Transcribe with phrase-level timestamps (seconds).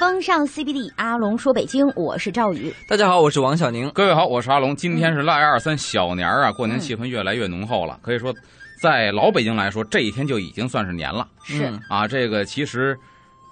[0.00, 2.74] 风尚 CBD，阿龙说北京，我是赵宇。
[2.88, 3.90] 大家好，我是王小宁。
[3.90, 4.74] 各位好，我是阿龙。
[4.74, 7.98] 今天是腊月二三小年儿啊，过年气氛越来越浓厚了。
[8.00, 8.34] 可以说，
[8.80, 11.28] 在老北京来说，这一天就已经算是年了。
[11.44, 12.98] 是嗯啊，这个其实，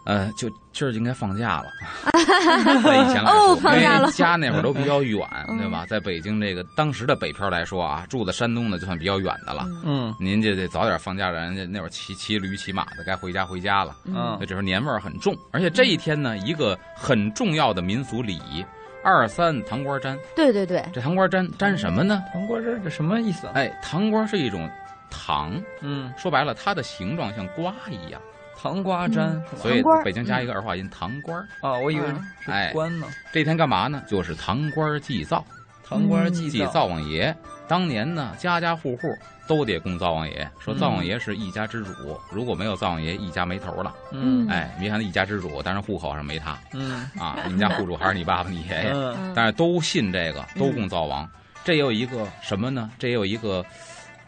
[0.09, 1.67] 呃，就今儿就应该放假了。
[2.83, 5.85] 在以前来哦说，放假了因为家那会儿都比较远，嗯对吧？
[5.87, 9.67] 在北京这个当时的北漂来说啊，住在山东的就算比较远的了。
[9.85, 13.95] 嗯您就得早点放假了，人家那会儿骑骑驴骑马的，该回家回家了。
[14.07, 18.65] 嗯所以这时候年味儿很重，而且这一天呢，一个很重要的民俗礼仪——
[19.05, 20.19] 二三糖瓜粘。
[20.35, 22.23] 对对对，这糖瓜粘粘什么呢？
[22.33, 23.53] 糖瓜粘这什么意思啊？
[23.57, 24.67] 哎，糖瓜是一种
[25.11, 28.19] 糖，嗯，说白了，它的形状像瓜一样，
[28.61, 29.59] 糖瓜粘嗯？
[29.59, 33.07] 所以北京加一个儿化音“糖瓜儿啊，我以为嗯是哎关呢。”。
[33.33, 34.03] 这天干嘛呢？
[34.09, 35.45] 就是糖瓜祭灶，
[35.85, 37.35] 糖瓜祭祭灶王爷。
[37.69, 39.09] 当年呢，家家户户
[39.47, 43.95] 都得供灶王爷，说灶王爷是一家之主，如果没有灶王爷，一家没头了。
[44.11, 47.39] 嗯哎，别看他一家之主，但是户口上没他嗯啊。
[47.45, 48.95] 你们家户主还是你爸爸、你爷爷。
[49.35, 51.29] 但是都信这个，都供灶王。
[51.63, 52.91] 这也有一个什么呢？
[52.99, 53.63] 这也有一个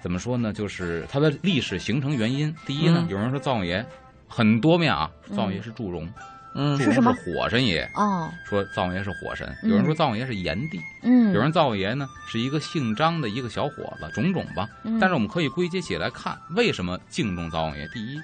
[0.03, 0.53] 怎么说呢？
[0.53, 2.55] 就是它的历史形成原因。
[2.67, 3.83] 第一呢，嗯有人说灶王爷
[4.31, 6.09] 很多面啊，嗯灶王爷是祝融，
[6.55, 7.83] 嗯祝融是什么火神爷。
[7.97, 14.69] 哦，说灶王爷是火神，嗯有人说灶王爷是炎帝，嗯，有人灶王爷呢是一个姓张的一个小伙子，种种吧。
[14.85, 17.87] 嗯，但是我们可以归结起来看，为什么敬重灶王爷？
[17.89, 18.19] 第一，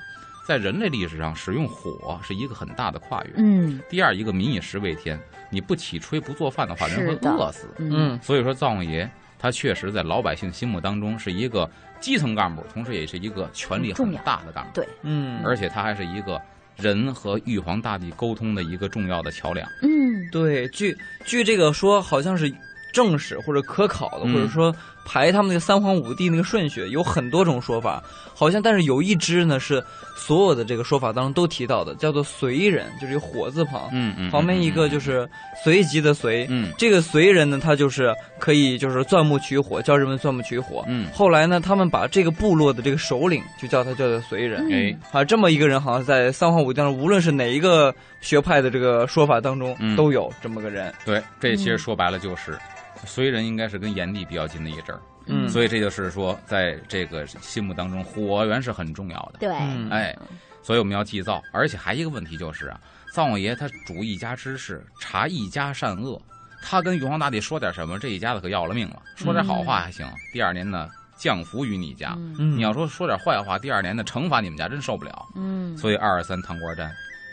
[0.46, 3.32] 在人类历史上使用火是一个很大的跨越。
[3.36, 5.20] 嗯第二，一个民以食为天，
[5.50, 7.68] 你不起炊不做饭的话，人会饿死。
[7.78, 11.68] 嗯嗯所以说，灶王爷他确实在老百姓心目当中是一个
[12.06, 16.40] 基层干部，同时也是一个权力很大的干部，对，嗯，而且他还是一个
[16.76, 19.68] 人和玉皇大帝沟通的一个重要的桥梁。
[19.82, 20.30] 嗯。
[20.30, 22.52] 对，据据这个说，好像是
[22.92, 24.72] 正史或者可考的，嗯或者说
[25.06, 28.02] 排他们那个三皇五帝那个顺序，有很多种说法。
[28.34, 29.82] 好像但是有一支呢是
[30.14, 35.26] 所有的这个说法当中都提到的，叫做随人，就是一个火字旁，嗯嗯，旁边一个就是
[35.64, 36.46] 随即的随。
[36.50, 40.84] 嗯这个随人呢，他就是可以就是钻木取火，教人们钻木取火。
[40.86, 44.69] 嗯后来呢，他们把这个部落的这个首领就叫他叫做随人。
[44.70, 50.92] 哎啊，这么一个人，好像在三皇五帝当中，无论是哪一个学派的这个说法当中，嗯都有这么个人。
[51.06, 52.58] 对，这其实嗯说白了就是，
[53.04, 55.48] 隋人应该是跟炎帝比较近的一支儿，嗯。
[55.48, 59.38] 所以这就是说，在这个心目当中，火源是很重要的。
[59.40, 59.90] 对，嗯。
[59.90, 60.16] 哎，
[60.62, 62.80] 所以我们要祭灶，而且还一个问题就是啊，
[63.12, 66.20] 灶王爷他主一家之事，查一家善恶，
[66.62, 69.02] 他跟玉皇大帝说点什么，这一家子可要了命了。
[69.14, 75.26] 说点好话还行，第二年呢降福于你家；你要说说点坏话，第二年呢惩罚你们家，真受不了。
[75.34, 76.86] 嗯，所以二二三糖瓜粘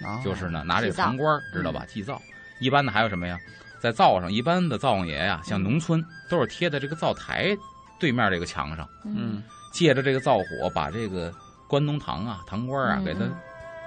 [0.06, 1.04] 啊就是呢拿这祭灶。
[1.04, 1.86] 糖瓜儿知道吧？
[1.88, 2.22] 祭灶，
[2.60, 3.38] 一般的还有什么呀？
[3.84, 7.54] 在灶上，一般的灶王爷呀，像农村都是贴在这个灶台
[8.00, 8.88] 对面这个墙上。
[9.04, 11.34] 嗯借着这个灶火，把这个
[11.68, 13.20] 关东糖啊、糖瓜啊嗯给它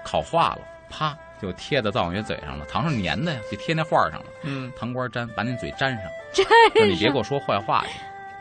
[0.05, 0.59] 烤化了，
[0.91, 2.67] 啪就贴在灶王爷嘴上了。
[2.67, 4.27] 糖是粘的呀，就贴那画上了。
[4.43, 6.03] 嗯，糖瓜粘，把你嘴粘上，
[6.35, 6.43] 这
[6.75, 7.89] 让你别给我说坏话去。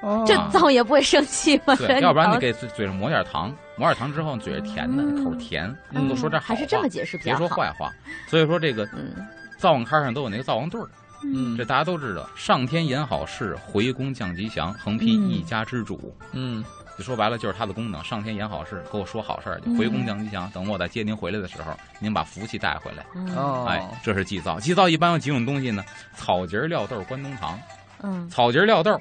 [0.01, 1.73] 哦这灶也不会生气吗？
[1.77, 7.47] 对，要不然你给嘴嘴上抹点糖，抹点糖之后嘴是甜的，嗯口甜，嗯都说这好话，还是这么解释比别较好。
[7.47, 7.91] 说坏话。
[8.27, 9.25] 所以说这个嗯
[9.57, 10.87] 灶王龛上都有那个灶王对儿，
[11.23, 12.29] 嗯这大家都知道。
[12.35, 16.15] 上天言好事，回宫降吉祥，横批嗯一家之主。
[16.33, 16.63] 嗯
[16.97, 20.49] 就说白了就是它的功能，上天言好事，给我说好事儿去，嗯回宫降吉祥。
[20.51, 23.05] 等我再接您回来的时候，您把福气带回来。
[23.15, 24.59] 嗯哦，哎，这是祭灶。
[24.59, 25.83] 祭灶一般有几种东西呢？
[26.15, 27.59] 草节料豆、关东糖。
[28.01, 28.99] 嗯草节料豆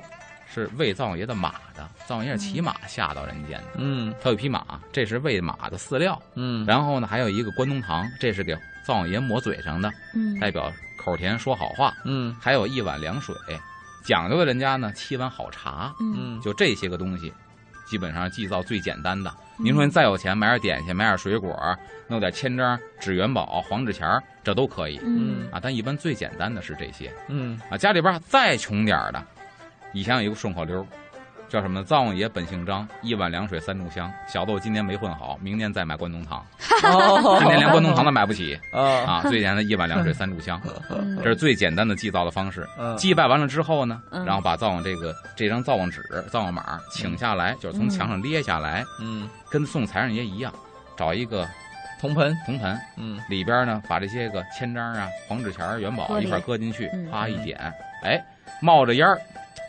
[0.52, 3.74] 是喂灶王爷的马的，灶王爷是骑马下到人间的。
[3.76, 6.20] 嗯他有匹马，这是喂马的饲料。
[6.34, 10.72] 嗯，然后呢，还有一个关东糖，这是给灶王爷抹嘴上的，嗯代表
[11.04, 11.92] 口甜说好话。
[12.04, 13.34] 嗯还有一碗凉水，
[14.02, 15.94] 讲究的人家呢沏碗好茶。
[16.00, 17.32] 嗯嗯就这些个东西，
[17.84, 19.30] 基本上祭灶最简单的。
[19.30, 19.34] 嗯
[19.66, 21.56] 您说您再有钱，买点点心，买点水果，
[22.08, 25.60] 弄点千张纸元宝、黄纸钱儿，这都可以嗯啊。
[25.62, 27.76] 但一般最简单的是这些嗯啊。
[27.78, 29.24] 家里边再穷点儿的，
[29.92, 30.86] 以前有一个顺口溜儿，
[31.48, 31.84] 叫什么呢？
[31.84, 34.12] 灶王爷本姓张，一碗凉水三炷香。
[34.26, 36.44] 小豆今年没混好，明年再买关东糖。
[36.84, 39.22] 哦，今年连关东糖都买不起啊啊！
[39.22, 40.60] 最简单的一碗凉水三炷香，
[40.90, 42.68] 嗯这是最简单的祭灶的方式。
[42.78, 50.52] 嗯祭拜完了之后呢，嗯然后把灶王这个这张灶王纸、灶王码请下来，就是从墙上列下来，嗯跟送财神爷一样，
[50.96, 51.48] 找一个
[52.00, 57.58] 铜盆铜盆，嗯里边呢把这些个千张啊、黄纸钱、元宝一块搁进去嗯，啪一点，
[58.02, 58.22] 哎，
[58.60, 59.18] 冒着烟儿，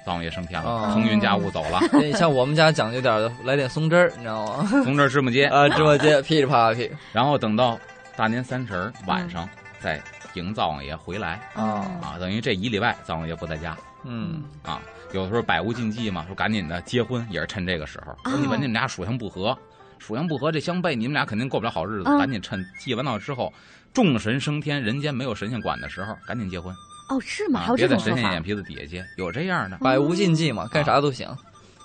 [0.05, 4.65] 灶王爷升天了，哦腾云驾雾走了， 对像我们家讲究点的，来点松枝儿，你知道吗？
[4.83, 7.77] 松枝儿芝麻街，啊，芝麻街噼里啪啦噼 然后等到
[8.15, 9.49] 大年三十儿晚嗯上
[9.79, 10.01] 再
[10.35, 13.75] 迎灶王爷回来啊，啊，等于这一礼拜灶王爷不在家。
[14.03, 14.79] 嗯啊，
[15.13, 18.15] 有的时候百无禁忌嘛，说赶紧的结婚也是趁这个时候。
[18.29, 19.57] 说你们你们俩属相不合，
[19.97, 22.09] 属相不合，这相悖，你们俩肯定过不了好日子。
[22.09, 23.51] 嗯赶紧趁祭完到之后，
[23.93, 26.71] 众神升天，人间没有神仙管的时候，赶紧结婚
[27.09, 27.59] 哦，是吗？
[27.61, 27.69] 还啊！
[27.69, 28.43] 有别这种说法在神仙眼？
[28.43, 29.77] 皮子底下接，有这样的。
[29.77, 31.27] 百无禁忌嘛，干啥都行。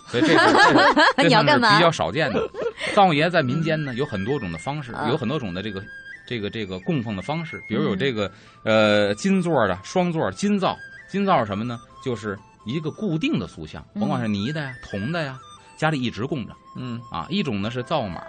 [0.09, 2.51] 所以这是这是 这你要干嘛比较少见的。
[2.95, 5.83] 灶王爷在民间呢有很多种的方式，啊有很多种的这个
[6.27, 8.31] 这个这个供奉的方式，比如有这个
[8.65, 10.77] 呃金座的、双座金灶。
[11.09, 11.79] 金灶是什么呢？
[12.05, 15.39] 就是一个固定的塑像，嗯甭管是泥的呀、铜的呀，
[15.77, 17.27] 家里一直供着嗯啊。
[17.29, 18.23] 一种呢是灶马，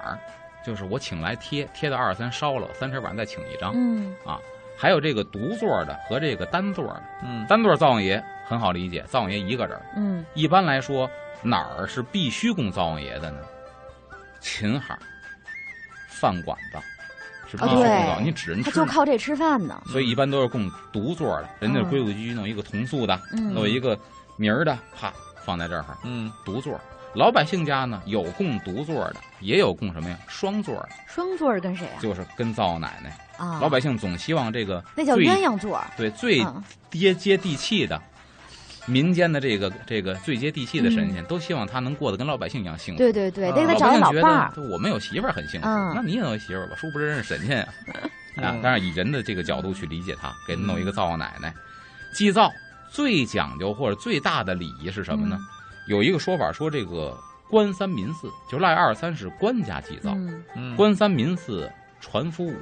[0.66, 3.72] 就是我请来贴，贴到二十三烧了，三十晚再请一张。
[3.76, 4.14] 嗯
[4.81, 7.04] 还有这个独座的和这个单座的。
[7.24, 9.86] 嗯单座灶王爷很好理解，灶王爷一个人儿。
[9.95, 11.07] 嗯一般来说，
[11.44, 13.38] 哪儿是必须供灶王爷的呢？
[14.39, 14.98] 琴行、
[16.10, 16.80] 饭馆子
[17.48, 18.72] 是必须供灶，哦对你只能他。
[18.72, 19.83] 就靠这吃饭呢。
[19.86, 23.95] 所以一般都是供独座的，人家嗯规规矩矩弄一个铜塑的，嗯弄一个
[24.36, 25.13] 名儿的，啪
[25.45, 26.81] 放在这儿嗯独座。
[27.13, 30.18] 老百姓家呢有供独座的，也有供什么呀？
[30.28, 32.00] 双座的，双座儿跟谁啊？
[32.00, 33.10] 就是跟灶奶奶。
[33.38, 35.84] 啊，老百姓总希望这个那叫鸳鸯座。
[35.98, 38.02] 对最嗯接接地气的
[38.86, 42.98] 民间的这个这个最接地气的神嗯仙，都希望他能过得跟老百姓一样幸福。
[42.98, 44.52] 对对对，啊得给他找老伴儿。
[44.56, 46.75] 得我们有媳妇儿很幸福，嗯那你也有媳妇儿吧？
[46.78, 47.68] 殊不知人是神仙呀！
[48.38, 51.54] 啊嗯，当然以人的这个角度去理解他，给他弄一个灶王奶奶。
[52.14, 52.52] 祭灶
[52.90, 55.38] 最讲究或者最大的礼仪是什么呢？
[55.92, 57.14] 有一个说法说这个
[57.50, 62.56] 官三民四，就腊月二十三是官家祭灶，嗯嗯官三民四船夫五，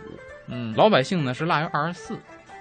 [0.47, 2.17] 嗯老百姓呢是腊月二十四，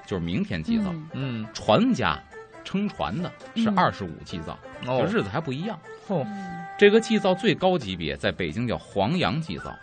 [0.07, 0.91] 就是明天祭灶。
[0.93, 2.23] 嗯嗯传家
[2.65, 5.79] 撑船的是嗯二十五祭灶，这哦日子还不一样。
[6.09, 9.75] 哦，嗯这个祭灶最高级别在北京叫黄羊祭灶，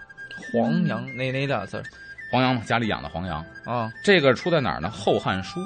[0.54, 1.84] 黄羊哪哪俩字儿
[2.32, 3.44] 黄羊嘛，家里养的黄羊。
[3.66, 3.92] 啊？
[4.04, 4.88] 这个出在哪儿呢？
[4.92, 5.62] 《后汉书》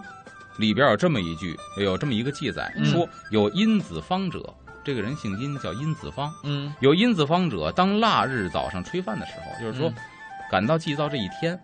[0.57, 4.41] 里边有这么一句，有这么一个记载，嗯说有殷子方者，
[4.89, 6.33] 这个人姓殷，叫殷子方。
[6.41, 9.95] 嗯有殷子方者，当腊日早上炊饭的时候，就是说嗯，
[10.49, 11.59] 赶到祭灶这一天，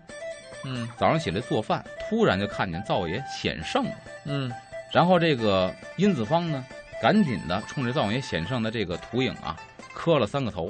[0.63, 3.95] 嗯早上起来做饭，突然就看见灶爷显圣了。
[4.25, 4.51] 嗯
[4.93, 6.63] 然后这个殷子方呢，
[7.01, 9.57] 赶紧的冲着灶王爷显圣的这个图影啊，
[9.91, 10.69] 磕了三个头，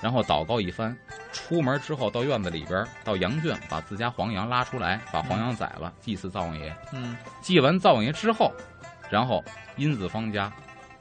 [0.00, 0.96] 然后祷告一番。
[1.32, 6.72] 出门之后到院子里边，到羊圈把自家黄羊拉出来，把黄羊宰了，祭祀灶王爷。
[6.92, 8.52] 嗯祭完灶王爷之后，
[9.10, 9.42] 然后
[9.76, 10.52] 殷子方家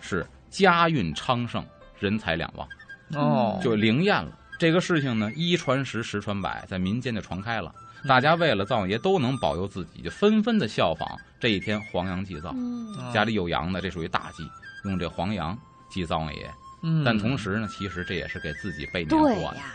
[0.01, 1.65] 是家运昌盛，
[1.99, 2.67] 人财两旺，
[3.13, 4.31] 哦，就灵验了。
[4.59, 7.73] 这个事情呢，一传十，十传百，在民间就传开了。
[7.75, 11.05] 嗯大家为了灶王爷都能保佑自己，就纷纷的效仿
[11.37, 12.53] 这一天黄羊祭灶。
[12.55, 14.49] 嗯家里有羊的，这属于大忌，
[14.85, 15.57] 用这黄羊
[15.89, 16.49] 祭灶王爷。
[16.81, 19.57] 嗯，但同时呢，其实这也是给自己备年对货的。
[19.57, 19.73] 呀，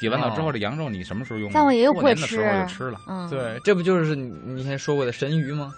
[0.00, 1.50] 祭完灶之后，哦这羊肉你什么时候用？
[1.50, 2.98] 灶王爷过年的时候就吃了。
[3.08, 5.70] 嗯，对，这不就是你你以前说过的神鱼吗？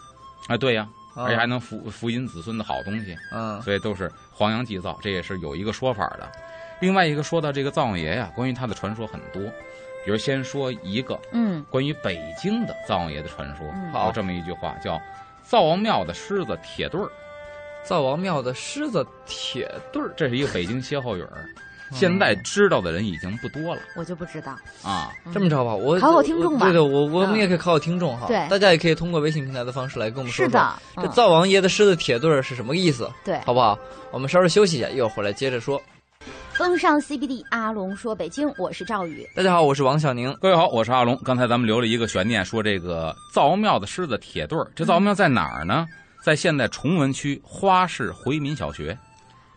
[0.47, 6.31] 啊，对呀，啊而且还能福福荫子孙的好东西，嗯所以都是黄羊祭灶，这也是有一个说法的。
[6.81, 9.43] 另外一个说到这个灶王爷呀，关于他的传说很多，
[10.05, 11.65] 比如先说一个嗯。
[11.69, 13.93] 关于北京的灶王爷的传说，嗯。
[14.07, 15.01] 有这么一句话叫
[15.43, 17.11] “灶王庙的狮子铁对儿
[17.85, 21.49] 灶王庙的狮子铁对儿”，，这是一个北京歇后语儿。
[21.91, 24.53] 嗯现在知道的人已经不多了我就不知道。
[24.83, 25.11] 啊。
[25.25, 28.27] 嗯这么着吧，我考考听众吧对对，我我嗯们也可以考考听众哈。
[28.27, 30.49] 对大家也可以通过微信平台的方式来跟我们说说。
[30.49, 33.11] 是的，这嗯灶王爷的狮子铁对儿是什么意思？
[33.25, 33.39] 对。
[33.47, 33.79] 好不好？
[34.11, 35.81] 我们稍微休息一下，一会儿回来接着说。
[36.53, 39.25] 风尚 CBD，阿龙说北京，我是赵宇。
[39.37, 40.37] 大家好，我是王小宁。
[40.41, 41.17] 各位好，我是阿龙。
[41.25, 45.87] 刚才咱们留了一个悬念，说这个灶王庙的狮子铁对儿，这灶王庙在哪儿呢？
[46.25, 48.97] 在现在崇文区花市回民小学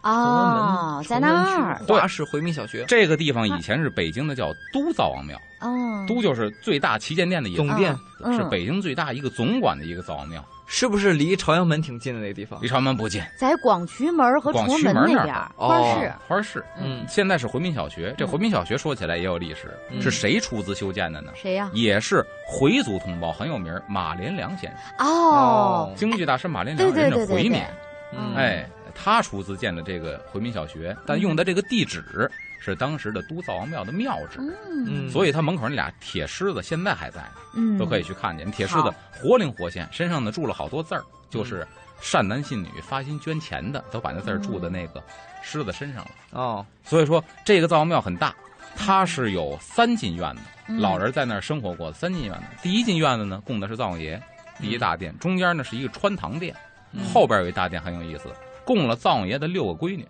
[0.03, 2.83] 哦，在那儿，花市回民小学。
[2.87, 7.95] 这个地方，以前是北京的叫都灶王庙，哦，都就是最大旗舰店的一个总，店。
[8.23, 8.35] 嗯。
[8.35, 12.59] 是北京最大一个总管的一个灶王庙，是不是离朝阳门挺近的那个地方？
[12.61, 12.67] 离？
[12.67, 16.01] 朝阳门不近，在广渠门和崇文门那边儿，广渠门那儿。
[16.01, 16.13] 花市。
[16.27, 16.65] 花市。
[16.79, 17.05] 嗯。
[17.07, 18.27] 现在是回民小学，这嗯。
[18.27, 20.01] 回民小学说起来也有历史，嗯。
[20.01, 21.31] 是谁出资修建的呢？
[21.35, 21.69] 谁呀？
[21.73, 27.35] 也是回族同胞很有名，马连良先生，哦，京剧大师马连良，对对人对。
[27.35, 27.61] 回民，
[28.13, 28.35] 嗯。
[28.35, 28.69] 哎，
[29.03, 32.29] 他出资建了这个回民小学，但用的这个地址
[32.59, 34.39] 是当时的都灶王庙的庙址，
[35.09, 38.51] 所以他门口那俩铁狮子现在还在，嗯，都可以去看见。
[38.51, 41.67] 铁狮子活灵活现，身上呢住了好多字儿，就是
[41.99, 45.01] 善男信女发心捐钱的，都把那字儿住在那个
[45.41, 46.11] 狮子身上了。
[46.29, 48.35] 哦，所以说这个灶王庙很大，
[48.75, 50.79] 它是有三进院子，嗯。
[50.79, 52.43] 老人在那儿生活过的三进院子。
[52.61, 54.21] 第一进院子呢供的是灶王爷，
[54.59, 56.55] 第一大殿，中间呢是一个穿堂殿，
[56.91, 57.03] 嗯。
[57.11, 58.29] 后边有一大殿很有意思，
[58.65, 60.07] 供了灶王爷的六个闺女。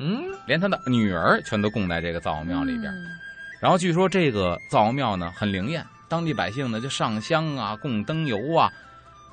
[0.00, 2.92] 嗯连他的女儿全都供在这个灶王庙里边。
[2.92, 3.06] 嗯
[3.60, 8.72] 然后据说这个灶王庙呢很灵验，当地百姓呢就上香啊、供灯油啊，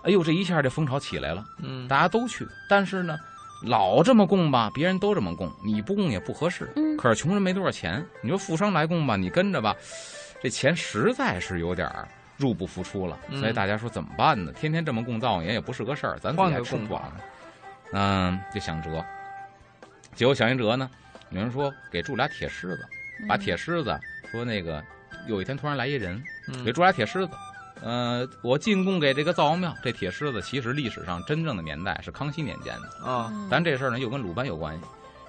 [0.02, 2.48] 哎呦，这一下这风潮起来了，嗯大家都去。
[2.68, 3.20] 但是呢，
[3.62, 6.68] 老这么供吧，别人都这么供，你不供也不合适。
[6.76, 9.76] 嗯可是穷人没多少钱，你说富商来供吧，你跟着吧，
[10.42, 14.52] 这钱实在是有点儿入不敷出了，嗯所以大家说怎么办呢？
[14.54, 17.12] 天天这么供灶王爷也不是个事儿，咱自己换还个供法吃不饱。
[17.98, 19.04] 嗯，就想辙，
[20.14, 20.90] 结果想一辙呢，
[21.30, 22.86] 有人说给铸俩铁狮子，
[23.28, 23.98] 把铁狮子
[24.30, 24.84] 说那个
[25.28, 26.22] 有一天突然来一人，
[26.66, 27.34] 给嗯铸俩铁狮子。
[27.82, 33.06] 呃，我进贡给这个灶王庙，这铁狮子其实历史上真正的年代是康熙年间的。
[33.06, 34.82] 啊，咱这事儿呢又跟鲁班有关系。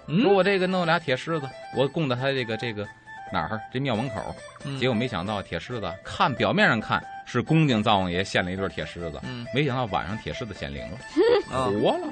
[0.06, 0.22] 嗯。
[0.22, 2.86] 说我这个弄俩铁狮子，我供到他这个这个
[3.32, 3.60] 哪儿？
[3.72, 4.78] 这庙门口，嗯。
[4.78, 9.44] 结果没想到铁狮子看表面上看是恭敬灶王爷献了一对铁狮子，嗯。
[9.52, 11.02] 没想到晚上铁狮子显灵了，啊
[11.50, 12.08] 活了。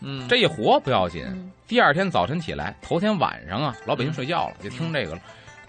[0.00, 0.26] 嗯。
[0.28, 1.50] 这一活不要紧，嗯。
[1.66, 5.18] 第二天早晨起来，头天晚上啊，老百姓睡觉了，就听这个。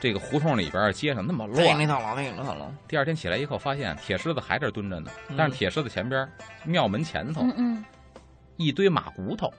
[0.02, 5.36] 这个胡同里边街上那么乱，那套了那个套了，第二天起来以后，发现铁狮子还在这蹲着呢，嗯。
[5.38, 6.26] 但是铁狮子前边
[6.64, 7.46] 庙门前头
[8.56, 9.54] 一堆马骨头，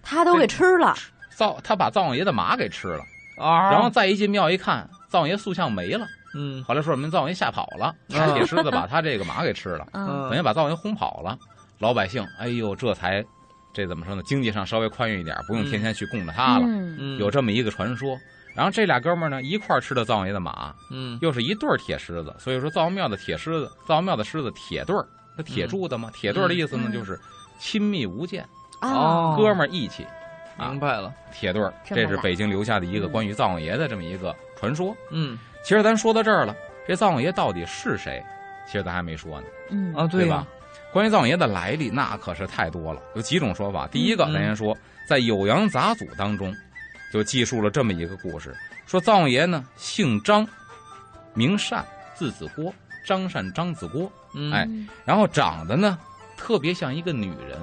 [0.00, 0.94] 他都给吃了，
[1.34, 3.02] 灶他把灶王爷的马给吃了，
[3.36, 3.68] 啊。
[3.72, 6.06] 然后再一进庙一看，灶王爷塑像没了。
[6.36, 6.62] 嗯。
[6.62, 8.30] 后来说我们灶王爷吓跑了，啊。
[8.34, 10.30] 铁狮子把他这个马给吃了，嗯。
[10.30, 11.36] 等于把灶王爷轰跑了。
[11.78, 13.24] 老百姓，哎呦，这才
[13.72, 14.22] 这怎么说呢？
[14.24, 16.64] 经济上稍微宽裕一点，不用天天去供着他了。
[16.66, 18.18] 嗯嗯有这么一个传说。
[18.54, 25.06] 然后这俩哥们儿呢，一块儿吃的灶王爷的马，嗯又是一对儿铁狮子，所以说灶王庙的铁狮子，灶王庙的狮子铁对儿，
[25.36, 27.16] 那铁铸的嘛，铁对儿的意思呢嗯就是
[27.60, 28.44] 亲密无间，
[28.80, 30.04] 哦，哥们儿义气，
[30.56, 34.96] 啊明白了，铁对儿，这是北京留下的一个嗯关于灶王爷的这么一个传说。
[35.12, 38.20] 嗯其实咱说到这儿了，这灶王爷到底是谁？
[38.66, 40.44] 其实咱还没说呢，嗯啊对吧？
[40.92, 43.86] 关于灶王爷的来历，那可是太多了，有几种说法。
[43.88, 44.76] 第一个，嗯咱先说，
[45.08, 46.54] 在《酉阳杂俎》当中，
[47.12, 50.46] 就记述了这么一个故事，说灶王爷呢姓张，
[51.34, 52.72] 名善，字子郭，
[53.04, 54.66] 张善张子郭，嗯哎
[55.04, 55.98] 然后长得呢
[56.36, 57.58] 特别像一个女人，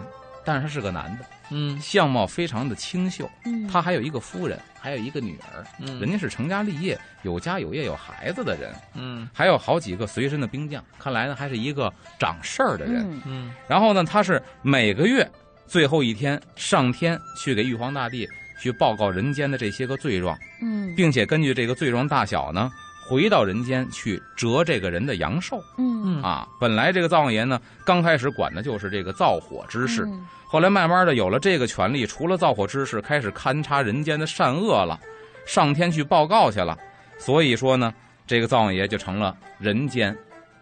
[0.46, 3.30] 但是他是个男的，嗯相貌非常的清秀。
[3.46, 8.74] 嗯他还有一个夫人，还有一个女儿，嗯人家是成家立业、有家有业、有孩子的人。
[8.94, 13.04] 嗯还有好几个随身的兵将，看来呢还是一个长事儿的人。
[13.10, 15.30] 嗯嗯然后呢，他是每个月
[15.66, 18.28] 最后一天上天去给玉皇大帝
[18.62, 22.72] 去报告人间的这些个罪状，嗯并且根据这个罪状大小呢，
[23.08, 26.48] 回到人间去折这个人的阳寿嗯嗯啊。
[26.60, 34.98] 本来这个灶王爷呢，刚开始管的就是这个灶火之事，嗯后来慢慢的有了这个权利，除了灶火之事，开始勘察人间的善恶了，
[35.46, 36.78] 上天去报告去了。
[37.18, 37.94] 所以说呢，
[38.26, 40.16] 这个灶王爷就成了人间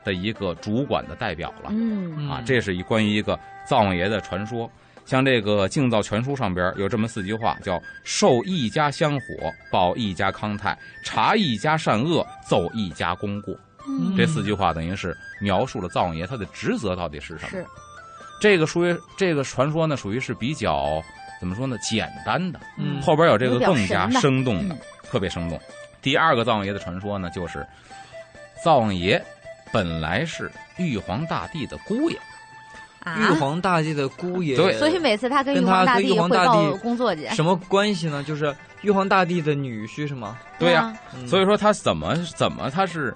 [0.03, 1.69] 的一个主管的代表了。
[1.69, 4.71] 嗯啊，这是一关于一个灶王爷的传说。
[5.05, 13.53] 像这个《净灶全书》上边有这么四句话，叫“受一家香火，保一家康泰；察一家善恶，奏一家功过”。
[13.85, 17.49] 嗯这四句话等于是描述了灶王爷他的职责到底是什么。
[17.49, 17.65] 是
[18.39, 21.03] 这个属于这个传说呢，属于是比较
[21.39, 22.59] 怎么说呢，简单的。
[22.77, 25.59] 嗯后边有这个更加生动的嗯，特别生动。
[26.01, 27.67] 第二个灶王爷的传说呢，就是
[28.63, 29.21] 灶王爷
[29.73, 32.17] 本来是玉皇大帝的姑爷。
[33.03, 38.23] 啊玉，皇大帝的姑爷，对所以每次他跟玉皇大帝皇大汇报帝工作去，什么关系呢？
[38.23, 40.37] 就是玉皇大帝的女婿是吗？
[40.57, 43.13] 对呀、啊嗯所以说他怎么怎么他是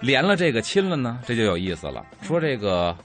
[0.00, 1.18] 连了这个亲了呢？
[1.26, 2.04] 这就有意思了。
[2.22, 2.96] 说这个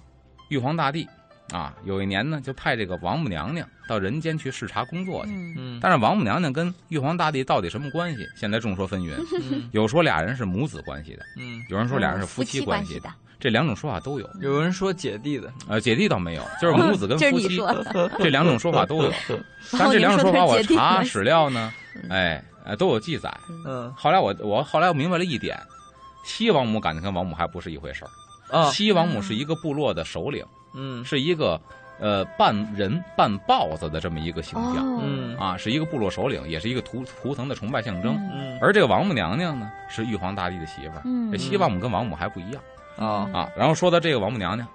[0.50, 1.08] 玉皇大帝
[1.52, 5.32] 啊，有一年呢就派这个王母娘娘到人间去视察工作去。
[5.82, 8.26] 但是王母娘娘跟玉皇大帝到底什么关系？
[8.36, 9.14] 现在众说纷纭，
[9.50, 14.30] 嗯 有说俩人是母子关系的，嗯，有人说俩人是夫妻关系关的，这两种说法都有。
[14.40, 19.12] 有人说姐弟的，呃，姐弟倒没有，就是 母子跟夫妻你说的，这两种说法都有。
[19.74, 21.74] 但这两种说法我查史料呢，
[22.10, 23.36] 哎呃都有记载。
[23.66, 23.92] 嗯。
[23.98, 25.60] 后来我我后来我明白了一点，
[26.24, 28.56] 西王母感觉跟王母还不是一回事儿。
[28.56, 28.70] 啊。
[28.70, 30.46] 西王母是一个部落的首领，
[30.76, 31.04] 嗯。
[31.04, 31.60] 是一个
[32.00, 35.36] 呃半人半豹子的这么一个形象、哦，嗯。
[35.38, 38.16] 啊，是一个部落首领，也是一个图图腾的崇拜象征。
[38.16, 38.30] 嗯。
[38.34, 38.60] 嗯。
[38.62, 41.02] 而这个王母娘娘呢，是玉皇大帝的媳妇儿。
[41.06, 41.32] 嗯。
[41.32, 42.62] 这西王母跟王母还不一样
[42.98, 43.50] 啊啊。
[43.58, 44.68] 然后说到这个王母娘娘，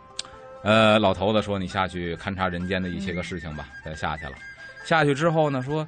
[0.63, 4.33] 呃，老头子说你下去勘察人间的一些个事情吧，再下去了。
[4.85, 5.87] 下去之后呢，说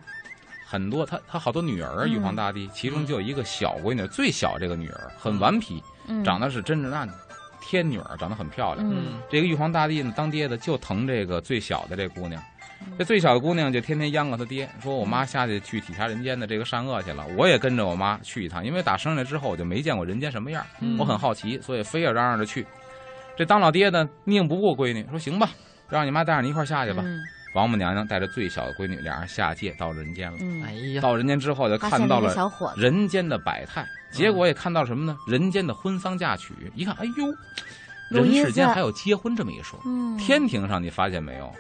[0.67, 7.09] 很多他他好多女儿，嗯玉皇大帝其中就有一个小闺女，最小这个女儿很顽皮，嗯长得是真是那
[7.61, 8.89] 天女儿，长得很漂亮。
[8.91, 12.43] 嗯这个玉皇大帝呢，当爹的就疼这个最小的这姑娘。
[12.99, 22.67] 这最小的姑娘就天天央告她爹，说我妈下去去体察人间的这个善恶去了，我也跟着我妈去一趟，因为打生下来之后我就没见过人间什么样，嗯我很好奇，所以非要嚷嚷着去。
[23.37, 25.51] 这当老爹的拧不过闺女，说行吧，
[25.89, 27.03] 让你妈带着你一块儿下去吧。
[27.05, 27.21] 嗯
[27.55, 30.37] 王母娘娘带着最小的闺女，俩人下界到人间了。
[30.43, 35.17] 嗯哎呀，到人间之后，就看到了小伙，人间的百态，结果也看到什么呢？
[35.27, 37.35] 人间的婚丧嫁娶，一看，哎呦，
[38.11, 39.81] 人世间还有结婚这么一说。
[39.87, 41.51] 嗯，天庭上你发现没有？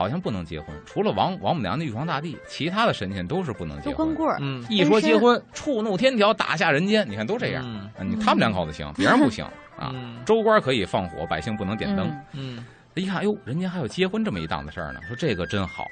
[0.00, 3.96] 好像不能结婚，除了王王母娘娘、玉皇大帝，其他的神仙都是不能结婚。
[3.96, 7.06] 光棍儿，嗯一说结婚，触怒天条，打下人间。
[7.06, 7.62] 你看都这样，
[8.00, 9.44] 嗯他们两口子行，别人不行
[9.78, 9.92] 啊。
[9.92, 12.10] 嗯州官可以放火，百姓不能点灯。
[12.32, 12.64] 嗯
[12.94, 15.84] 一看，哎呦，人家还有结婚这么一档子事儿呢，说这个真好，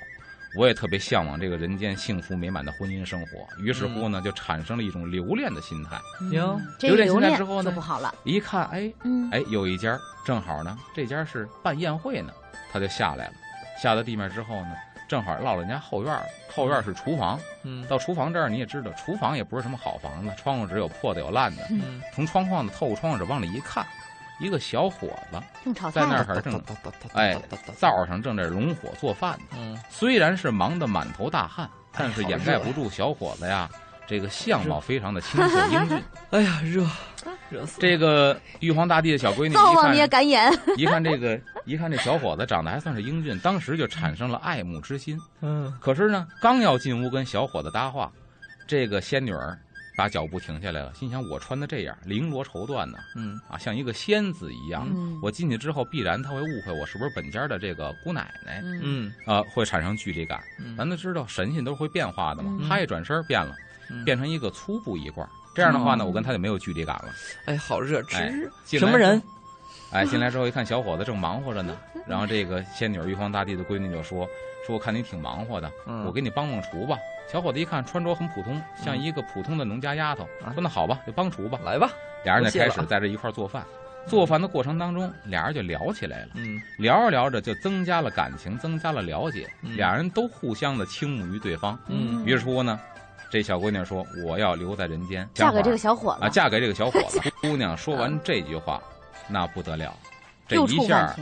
[0.56, 3.62] 我也特别向往这个人间幸福美满的婚姻生活。
[3.62, 5.98] 于是乎呢，就产生了一种留恋的心态。
[6.32, 8.14] 哟嗯这留恋留恋心态之后呢不好了。
[8.24, 12.32] 一看，哎嗯，哎，有一家正好呢，这家是办宴会呢，
[12.72, 13.34] 他就下来了。
[13.80, 14.74] 下到地面之后呢，
[15.08, 16.22] 正好落了人家后院儿，
[16.54, 17.38] 后院儿是厨房。
[17.62, 21.62] 嗯到厨房这儿，你也知道，厨房也不是什么好房子，窗户纸有破的有烂的。
[21.70, 23.86] 嗯，从窗框子透过窗户纸往里一看，
[24.40, 26.62] 一个小伙子正炒菜在那呢，儿正
[27.14, 27.36] 哎
[27.76, 29.56] 灶上正在拢火做饭呢。
[29.58, 33.68] 嗯虽然是忙得满头大汗，但是掩盖不住小伙子呀，
[34.08, 36.02] 这个相貌非常的清秀英俊。
[36.30, 36.84] 哎呀热
[37.50, 40.52] 热死这个玉皇大帝的小闺女灶王一看爷敢演。
[40.76, 45.18] 一看这个，一看这小伙子长得还算是英俊，当时就产生了爱慕之心。
[45.42, 48.10] 嗯可是呢，刚要进屋跟小伙子搭话，
[48.66, 49.58] 这个仙女儿
[49.96, 54.86] 把脚步停下来了，心想：我穿的这样绫罗绸缎呢，嗯啊，像一个仙子一样。
[54.94, 60.40] 嗯我进去之后，必然他会误会我是不是本家的这个姑奶奶，嗯嗯啊，会产生距离感。
[60.58, 63.64] 嗯咱都知道神仙都是会变化的嘛，嗯他一转身变了，嗯
[64.04, 67.04] 变成一个粗布一块，这样的话呢，哦我跟他就没有距离感了。
[67.46, 68.32] 哎好热哎
[68.64, 69.22] 吃什么人？
[69.90, 71.76] 哎，进来之后一看，小伙子正忙活着呢。
[72.06, 74.26] 然后这个仙女玉皇大帝的闺女就说
[74.66, 76.96] ：“说我看你挺忙活的，嗯我给你帮帮厨吧。”
[77.30, 81.58] 小伙子一看穿着很普通，像一个普通的农家丫头，啊说：“那好吧，就帮厨吧。
[81.64, 81.90] 来吧，”
[82.24, 83.64] 俩人就开始在这一块做饭。
[84.06, 91.78] 做饭的过程当中，俩人就聊起来了，嗯聊着聊着就增加了感情，增加了了解，嗯俩人都互相的倾慕于对方。
[91.88, 92.80] 嗯于是乎呢，
[93.30, 97.20] 这小姑娘说：“我要留在人间，嫁给这个小小伙子啊，嫁给这个小伙子。
[97.42, 98.80] ”姑娘说完这句话，
[99.28, 99.94] 那不得了，
[100.46, 101.14] 这一下。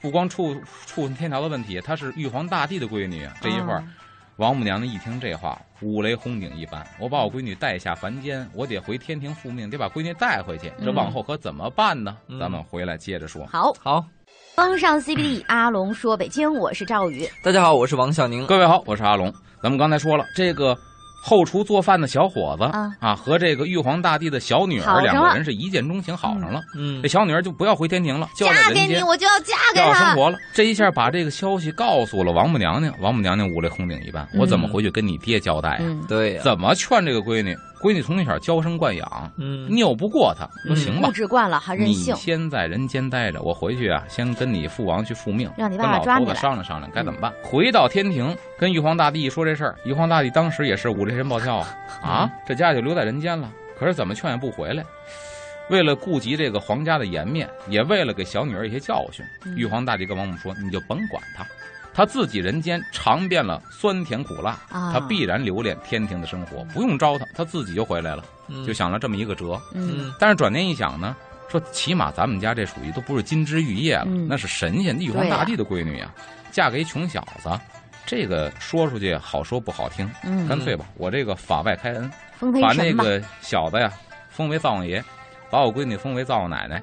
[0.00, 0.56] 不光触
[0.86, 3.34] 触天条的问题，她是玉皇大帝的闺女啊。
[3.40, 3.94] 这一会儿，嗯
[4.36, 6.84] 王母娘娘一听这话，五雷轰顶一般。
[6.98, 10.72] 我把我闺女带下凡间，我得回天庭复命，得把闺女带回去。
[10.82, 12.16] 这嗯往后可怎么办呢？
[12.28, 13.46] 嗯咱们回来接着说。
[13.46, 14.02] 好，好，
[14.56, 17.28] 风尚 CBD，阿龙说北京，我是赵宇。
[17.44, 18.46] 大家好，我是王小宁。
[18.46, 19.32] 各位好，我是阿龙。
[19.62, 20.76] 咱们刚才说了，这个
[21.24, 26.60] 后厨做饭的小伙子啊啊，和这个玉皇大帝的小女儿两个人是一见钟情，好上了。
[26.76, 29.86] 嗯这小女儿就不要回天庭了，就要在嫁给你，人间我就要嫁给他。
[29.86, 30.36] 要生活了。
[30.52, 35.78] 这一下把这个消息告诉了王母娘娘，王母娘娘五雷轰顶一般，我怎么回去跟你爹交代呀？
[35.82, 37.56] 嗯，对呀，怎么劝这个闺女？
[37.82, 41.94] 闺女从小娇生惯养，嗯拗不过她，说嗯行吧物，质惯了还任你。
[41.94, 46.34] 先在人间待着，我回去啊，先跟你父王去复命，让你跟老头子爸爸抓你来。
[46.34, 47.32] 商量商量该怎么办。
[47.42, 51.68] 回到天庭，跟玉皇大帝一说这事儿，玉皇大帝当时也是五雷神暴跳啊，
[52.00, 53.50] 啊，这家就留在人间了。
[53.76, 54.84] 可是怎么劝也不回来。
[55.70, 61.44] 为了顾及这个皇家的颜面，也为了给小女儿一些教训，嗯玉皇大帝跟王母说：“你就甭管他，
[61.94, 69.58] 他自己人间尝遍了酸甜苦辣，啊他必然留恋天庭的生活，不用招他，他自己就回来了。”嗯就想了这么一个辙。
[70.18, 71.16] 但是转念一想呢，
[71.48, 76.12] 说起码咱们家这属于都不是金枝玉叶了，嗯那是神仙玉皇大帝的闺女呀，
[76.50, 77.48] 嫁给一穷小子，
[78.04, 82.10] 这个说出去好说不好听，嗯，干脆吧，我这个法外开恩，
[82.60, 82.92] 把那。
[82.92, 83.90] 个小子呀
[84.28, 85.02] 封为灶王爷，
[85.50, 86.82] 把我闺女封为灶王奶奶，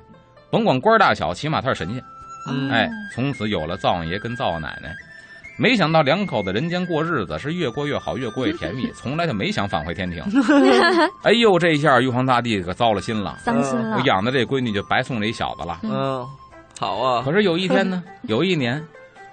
[0.49, 2.03] 甭管官儿大小，起码他是神仙。
[2.51, 4.95] 嗯哎，从此有了灶王爷跟灶王奶奶。
[5.57, 10.23] 没想到两口子人间过日子是越过越好，越过越甜蜜， 从来就没想返回天庭。
[11.23, 14.01] 哎呦，这一下玉皇大帝可糟了心了，伤心了我。
[14.05, 15.77] 养的这闺女就白送这一小子了。
[15.83, 16.25] 嗯，
[16.79, 18.81] 好啊可，是有一天呢， 有一年，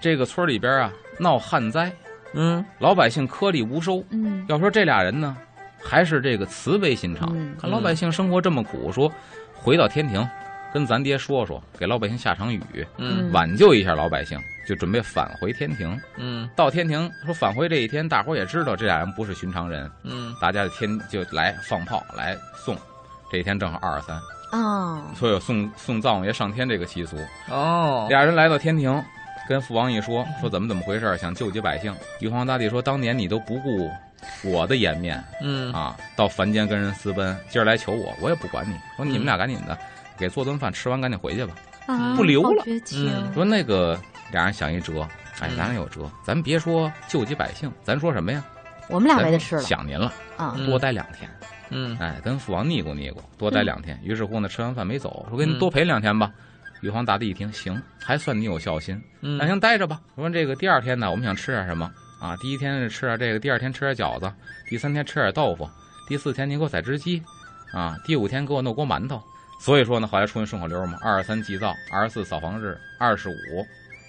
[0.01, 1.93] 这个村里边啊闹旱灾，
[2.35, 4.03] 嗯老百姓颗粒无收。
[4.11, 5.37] 嗯要说这俩人呢，
[5.81, 9.09] 还是这个慈悲心肠，嗯看老百姓生活这么苦，说
[9.55, 10.29] 回到天庭，
[10.73, 12.61] 跟咱爹说说，给老百姓下场雨，
[12.99, 15.99] 嗯挽救一下老百姓，就准备返回天庭。
[16.17, 22.77] 嗯到天庭说返回这一天，大伙儿也知道这俩人不是寻常人，嗯大家的天就来放炮来送。
[23.31, 24.21] 这一天正好二十三，
[24.53, 27.17] 哦，所以有送送灶王爷上天这个习俗。
[27.51, 29.03] 哦，俩人来到天庭，
[29.49, 31.93] 跟父王一说，说怎么怎么回事，想救济百姓。
[32.21, 33.91] 玉皇大帝说，当年你都不顾
[34.45, 38.77] 我的颜面嗯啊，到凡间跟人私奔，今儿来求我，我也不管你。
[38.97, 39.77] 说你们俩赶紧的，
[40.19, 41.55] 给做顿饭，吃完赶紧回去吧。
[41.87, 42.65] 啊不留了
[43.33, 43.97] 说那个
[44.33, 45.03] 俩人想一辙，
[45.41, 48.45] 哎，嗯咱俩有辙，咱别说救济百姓，咱说什么呀？
[48.89, 50.55] 我们俩咱没得吃了想您了，啊。
[50.57, 51.31] 嗯多待两天。
[51.71, 53.99] 嗯哎，跟父王腻咕腻咕，多待两天。
[54.03, 56.33] 于是乎呢，吃完饭没走，说给你嗯多陪两天吧。
[56.83, 60.01] 玉皇大帝一听，行，还算你有孝心，嗯，那行待着吧。
[60.15, 62.37] 说这个第二天呢，我们想吃点什么啊？
[62.37, 64.33] 第一天是吃点这个，第二天吃点饺子，
[64.69, 65.69] 第三天吃点豆腐，
[66.09, 67.23] 第四天你给我宰只鸡，
[67.73, 69.21] 啊，第五天给我弄锅馒头。
[69.59, 73.35] 所以说呢，后来出现顺口溜嘛，二十三祭灶，二十四扫房日，二十五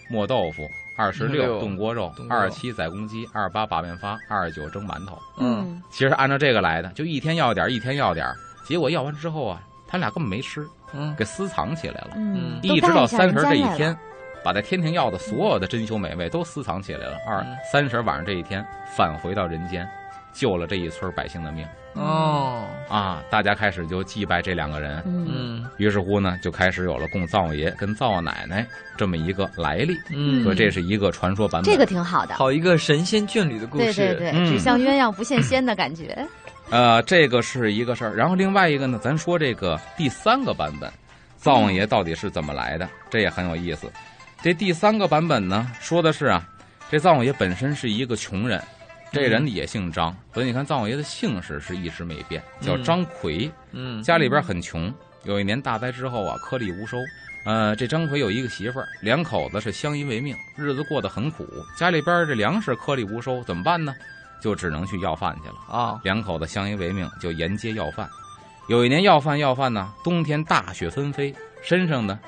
[0.09, 5.17] 磨豆腐，二十六六炖锅肉二十七宰公鸡，二十八把面发，二十九蒸馒头。
[5.37, 8.27] 嗯其实按照这个来的，就一天要点，一天要点。
[8.65, 12.11] 结果要完之后啊，他俩根本没吃，嗯给私藏起来了。
[12.15, 13.97] 嗯，一直到三十这一天，
[14.43, 17.17] 把在天庭要的所有的珍馐美味都私藏起来了。
[17.27, 19.87] 二嗯三十晚上这一天返回到人间，
[20.37, 23.23] 救了这一村百姓的命哦，啊！
[23.27, 28.63] 大家开始就祭拜这两个人，嗯嗯于是乎呢，就开始有了供灶王爷跟灶王奶奶
[28.95, 29.97] 这么一个来历。
[30.13, 31.71] 嗯，所以这是一个传说版本。
[31.71, 32.35] 这个挺好的。
[32.35, 33.93] 好一个神仙眷侣的故事。
[33.93, 36.15] 对对对，嗯只像鸳鸯不羡仙的感觉。
[36.69, 38.15] 呃，这个是一个事儿。
[38.15, 40.91] 然后另外一个呢，咱说这个第三个版本，
[41.35, 42.87] 灶王爷到底是怎么来的？
[43.09, 43.91] 这也很有意思。
[44.43, 46.47] 这第三个版本呢，说的是啊，
[46.91, 48.61] 这灶王爷本身是一个穷人，
[49.11, 54.93] 这人也姓张，所以你看灶王爷的姓氏是一直没变，叫嗯张奎，嗯家里边很穷。
[55.23, 56.97] 有一年大灾之后啊，颗粒无收。
[57.45, 61.47] 呃，这张奎有一个媳妇儿，两口子是相依为命，日子过得很苦。
[61.77, 63.95] 家里边这粮食颗粒无收，怎么办呢？
[64.41, 65.55] 就只能去要饭去了。
[65.69, 68.09] 啊，两口子相依为命，就沿街要饭。
[68.67, 72.19] 有一年要饭要饭呢，冬天大雪纷飞，身上呢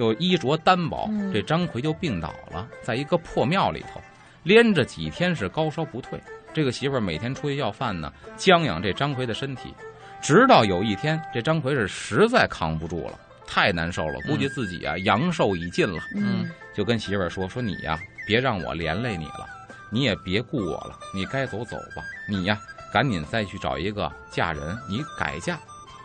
[0.00, 4.00] 又衣着单薄，嗯这张奎就病倒了，在一个破庙里头，
[4.46, 6.22] 连着几天是高烧不退。
[6.54, 9.74] 这个媳妇儿每天出去要饭呢，将养这张奎的身体，
[10.22, 19.48] 直到有一天，这张奎是实在扛不住了，太难受了，估计自己啊阳寿已尽了，嗯就跟媳妇儿说：“说你呀，别让我连累你了，
[19.90, 22.02] 你也别顾我了，你该走走吧。
[22.28, 22.56] 你呀，
[22.92, 25.58] 赶紧再去找一个嫁人，你改嫁，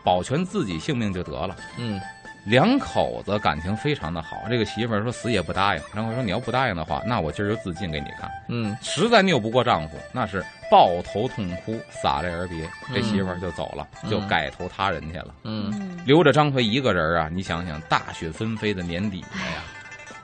[0.03, 2.01] 保全自己性命就得了。”嗯
[2.43, 5.81] 两口子感情非常的好，这个媳妇儿说死也不答应。
[5.93, 8.29] 张奎说：“你要不答应的话，那我今儿就自尽给你看。
[8.47, 12.67] 嗯实在拗不过丈夫，那是抱头痛哭，洒泪而别。
[12.93, 15.35] 这媳妇儿就走了，嗯就改投他人去了。
[15.43, 19.61] 嗯嗯留着张奎一个人啊，你想想，大雪纷飞的年底了呀，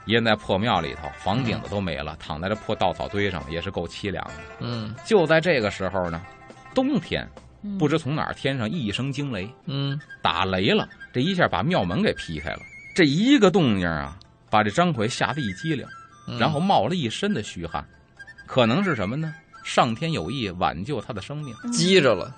[0.04, 4.32] 一人在破庙里头，房顶子都没了，躺在这破稻草堆上，也是够凄凉的。
[4.58, 6.20] 嗯就在这个时候呢，
[6.74, 7.42] 冬天嗯
[7.78, 12.60] 不知从哪儿天上一声惊雷，嗯打雷了，这一下把庙门给劈开了。
[12.94, 14.18] 这一个动静啊，
[14.50, 15.86] 把这张奎吓得一激灵，
[16.28, 17.84] 嗯，然后冒了一身的虚汗，
[18.46, 19.34] 可能是什么呢？
[19.64, 21.54] 上天有意挽救他的生命。
[21.72, 22.34] 激着了。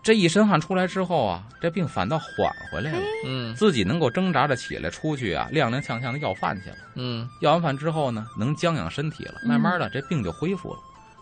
[0.00, 3.02] 这一身汗出来之后啊，这病反倒缓回来了。
[3.26, 6.76] 嗯自己能够挣扎着起来出去啊，踉踉跄跄的要饭去了。
[6.94, 10.78] 嗯要完饭之后呢，能将养身体了，嗯慢慢的这病就恢复了。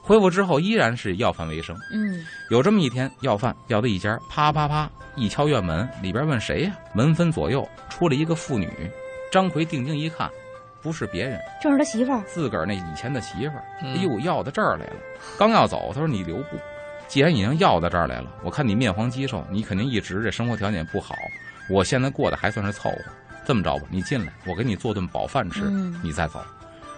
[0.07, 1.77] 恢复之后依然是要饭为生。
[1.93, 8.71] 嗯有这么一天，要饭要到一家，啪啪啪一敲院门，里边问谁呀、门分左右出了一个妇女。
[9.33, 10.31] 张奎定睛一看，
[10.81, 12.23] 不是别人，正是他媳妇儿。
[12.25, 13.65] 自个儿那以前的媳妇儿。
[13.83, 14.97] 嗯哎呦，要到这儿来了。
[15.37, 16.57] 刚要走，他说：“你留步，
[17.09, 21.17] 既然已经要到这儿来了，我看你面黄肌瘦，你肯定一直这生活条件不好。
[21.69, 22.99] 我现在过得还算是凑合。
[23.45, 26.41] 这么着吧，你进来，我给你做顿饱饭吃，嗯你再走。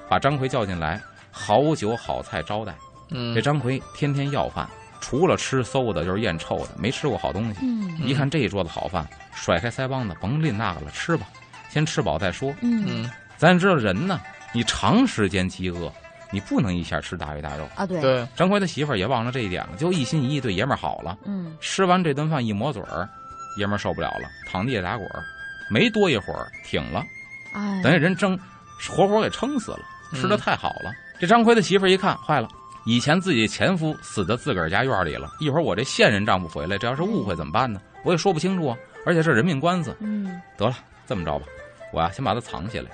[0.09, 2.75] 把张奎叫进来，好酒好菜招待。
[3.11, 4.69] 嗯这张奎天天要饭，
[5.01, 7.61] 除了吃馊的，就是咽臭的，没吃过好东西。
[7.63, 11.27] 嗯一看这一桌子好饭，甩开腮帮子，甭吝那个了，吃吧，
[11.69, 12.55] 先吃饱再说。
[12.61, 14.21] 嗯嗯咱知道人呢，
[14.53, 15.93] 你长时间饥饿，
[16.31, 17.69] 你不能一下吃大鱼大肉。
[17.77, 21.17] 啊对对张奎的媳妇儿也忘了这一点了，就一心一意对爷们儿好了。
[21.25, 23.09] 嗯吃完这顿饭一抹嘴儿，
[23.57, 25.23] 爷们儿受不了了，躺地下打滚儿，
[25.71, 27.05] 没多一会儿挺了，
[27.53, 28.39] 哎等于人蒸
[28.91, 29.81] 活活给撑死了，
[30.13, 30.93] 嗯吃的太好了。
[31.21, 32.49] 这张奎的媳妇儿一看，坏了。
[32.89, 37.79] 以前自己前夫死在自个儿家院里了，一会儿我这现任丈夫回来，这要是误会怎么办呢？
[38.03, 39.95] 我也说不清楚啊，而且是人命官司。
[40.01, 40.75] 嗯得了，
[41.07, 41.45] 这么着吧，
[41.93, 42.91] 我呀先把他藏起来，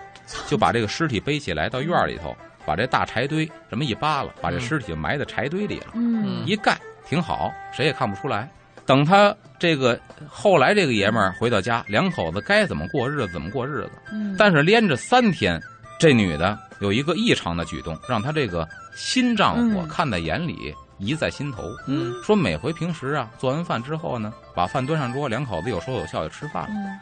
[0.49, 5.93] 就把这个尸体背起来到院里头，把这大柴堆这么一扒拉，把这嗯尸体就埋在柴堆里了。
[5.95, 6.77] 嗯一盖
[7.07, 8.51] 挺好，谁也看不出来。
[8.85, 9.97] 等他这个
[10.29, 13.93] 后来这个爷们儿回到家，两口子该怎么过日子怎么过日子。
[14.13, 15.63] 嗯但是连着三天，
[16.01, 21.63] 这女的有一个异常的举动，让他这个新丈夫嗯看在眼里，疑在心头。
[21.87, 26.69] 嗯说每回平时啊，做完饭之后呢，把饭端上桌，两口子有说有笑就吃饭了。
[26.71, 26.99] 嗯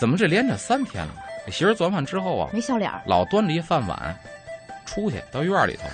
[0.00, 1.14] 怎么这连着三天了？
[1.52, 4.18] 媳妇儿做完饭之后啊，没笑脸老端着一饭碗
[4.84, 5.84] 出去到院里头，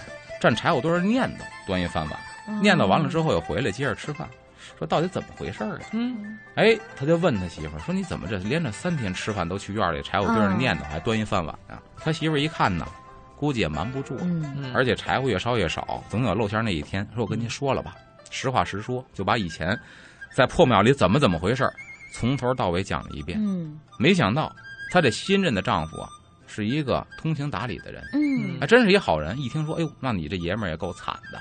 [0.40, 2.18] 站柴火堆儿念叨，端一饭碗。
[2.62, 4.28] 念叨完了之后又回来接着吃饭，
[4.78, 5.80] 说到底怎么回事儿啊？
[5.92, 12.86] 嗯哎，他就问他媳妇儿说：“你怎么这连着三天吃饭都去院里柴火堆上念叨，还端一饭碗啊？”他媳妇儿一看呢，
[13.36, 17.06] 估计也瞒不住，嗯嗯，而且柴火越烧越少，总有露馅儿那一天。
[17.14, 17.94] 说我跟您说了吧，
[18.30, 19.78] 实话实说，就把以前
[20.34, 21.72] 在破庙里怎么怎么回事儿
[22.14, 23.38] 从头到尾讲了一遍。
[23.42, 24.50] 嗯没想到
[24.90, 26.08] 她这新任的丈夫啊，
[26.46, 29.38] 是一个通情达理的人，嗯还真是一好人。
[29.38, 31.40] 一听说，哎呦，那你这爷们儿也够惨的，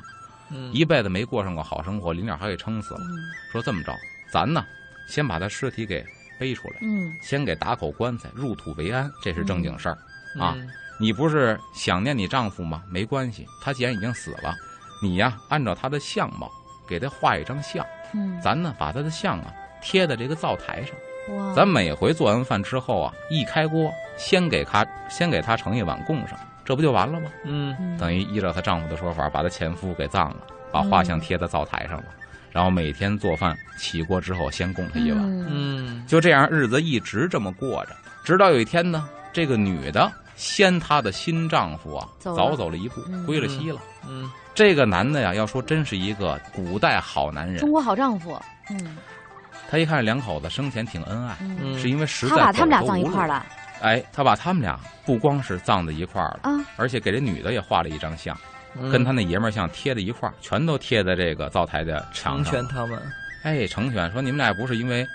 [0.51, 0.71] 嗯。
[0.73, 2.99] 一辈子没过上过好生活，临了还给撑死了。
[3.01, 3.15] 嗯。
[3.51, 3.93] 说这么着，
[4.31, 4.65] 咱呢，
[5.07, 6.05] 先把他尸体给
[6.39, 7.15] 背出来，嗯。
[7.21, 9.97] 先给打口棺材，入土为安，这是正经事儿。
[10.39, 10.53] 啊。
[10.57, 10.69] 嗯。
[11.01, 12.83] 你不是想念你丈夫吗？
[12.89, 14.53] 没关系，他既然已经死了，
[15.01, 16.51] 你呀，按照他的相貌
[16.87, 18.37] 给他画一张像，嗯。
[18.41, 20.93] 咱呢把他的像啊贴在这个灶台上，
[21.37, 26.37] 哇，咱每回做完饭之后啊，一开锅，先给他先给他盛一碗供上，
[26.69, 27.31] 这不就完了吗？
[27.45, 27.75] 嗯。
[27.79, 30.37] 嗯等于依照她丈夫的说法，把她前夫给葬了，
[30.71, 32.05] 把画像贴在灶台上了，
[32.51, 35.47] 然后每天做饭起锅之后先供他一碗，嗯。
[35.49, 43.81] 嗯就这样日子一直这么过着，直到有一天呢，这个女的先她的新丈夫啊走早走了一步嗯，归了西了。
[44.07, 44.29] 嗯。
[44.53, 47.57] 这个男的呀，要说真是一个古代好男人。
[47.57, 48.95] 中，国好丈夫，嗯。
[49.71, 51.35] 他一看两口子生前挺恩爱，
[51.79, 52.83] 是因为实在他把他们俩。
[52.83, 53.43] 葬一块儿了
[53.81, 58.37] 哎，他把他们俩不光是葬在一块儿了，啊，而且给这女的也画了一张像，
[58.79, 62.53] 嗯跟他那爷们儿像贴在一块儿，全都贴在这个灶台的墙上成。
[62.53, 62.99] 全他们。
[63.43, 65.05] 哎，成全说你们俩不是因为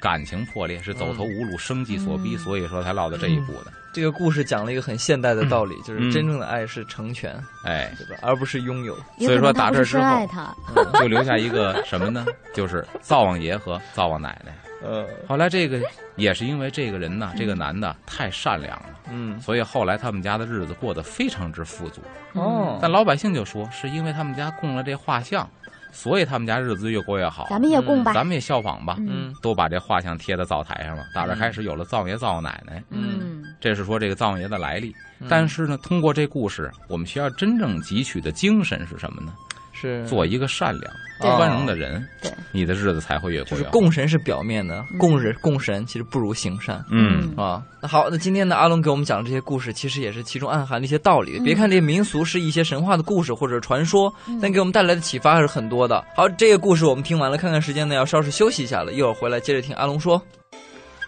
[0.00, 3.72] 感情破裂，是走投无路、生计所逼，嗯所以说才落到这一步的。
[3.92, 7.32] 这个故事讲了一个很现代的道理，就是嗯真正的爱是成全，
[7.64, 8.20] 哎，对吧？
[8.22, 8.94] 而不是拥有。
[9.18, 12.24] 所以说打这之后爱他，嗯就留下一个什么呢？
[12.54, 14.52] 就是灶王爷和灶王奶奶。
[14.82, 15.80] 呃后来这个
[16.16, 22.00] 也是因为这个人呢，这个男的太善良了，嗯所以后来他们家的日子过得非常之富足。
[22.32, 25.48] 哦但老百姓就说，是因为他们家供了这画像，
[25.92, 27.46] 所以他们家日子越过越好。
[27.50, 31.04] 咱们也供吧，咱们也效仿吧，嗯嗯都把这画像贴在灶台上了。
[31.14, 34.94] 打这开始有了灶王爷、灶王奶奶，嗯这是说这个灶王爷的来历。
[35.18, 39.34] 嗯但是呢，通过这故事，我们需要真正汲取的精神是什么呢？
[39.80, 43.70] 是做一个善良、对宽容的人，对你的日子才会越就是过越好。
[43.70, 46.84] 供神是表面的，嗯供人供神其实不如行善。
[46.90, 51.38] 嗯，啊，那好，那今天呢，阿龙给我们讲的这些故事，其实也是其中暗含的一些道理。
[51.38, 56.04] 嗯别看这些民俗是一些神话的故事或者传说，嗯但给我们带来的启发还是很多的。
[56.14, 60.20] 好，这个故事我们听完了，看看时间呢，要稍事休息一下了，一会儿回来接着听阿龙说。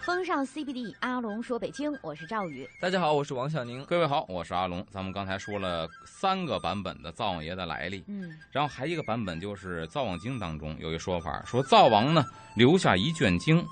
[0.05, 3.85] 风尚 CBD，阿龙说北京，我是赵宇，大家好，我是王小宁。
[3.85, 4.85] 各位好，我是阿龙。
[4.91, 12.25] 咱们刚才说了三个版本的灶王爷的来历，嗯然后还一个版本就是《灶王经》当中有一说法，说灶王呢
[12.57, 13.65] 留下一卷经，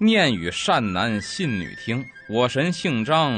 [0.00, 2.04] 念与善男信女听。
[2.28, 3.32] 我神姓张，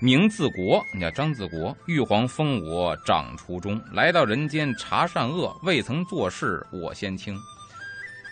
[0.00, 7.38] 名字国，你叫张自国，玉皇封我掌厨中，来到人间查善恶，未曾做事我先清。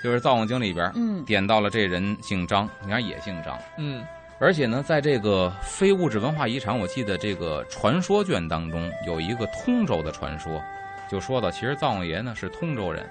[0.05, 3.59] 就是《灶王经》里边嗯点到了这人姓张，你看也姓张。
[3.79, 4.05] 嗯
[4.39, 10.63] 而且呢，在这个非物质文化遗产，我记得这个传说卷当中有一个通州的传说，
[11.11, 13.09] 就说到其实灶王爷呢是通州人，